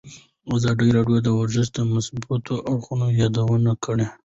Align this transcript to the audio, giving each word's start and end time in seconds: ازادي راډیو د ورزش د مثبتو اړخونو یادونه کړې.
ازادي 0.55 0.89
راډیو 0.97 1.17
د 1.23 1.27
ورزش 1.39 1.67
د 1.73 1.79
مثبتو 1.93 2.53
اړخونو 2.71 3.07
یادونه 3.21 3.71
کړې. 3.83 4.07